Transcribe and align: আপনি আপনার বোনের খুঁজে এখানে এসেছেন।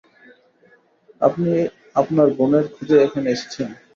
আপনি 1.21 1.51
আপনার 1.95 2.27
বোনের 2.37 2.65
খুঁজে 2.73 2.97
এখানে 3.05 3.27
এসেছেন। 3.31 3.69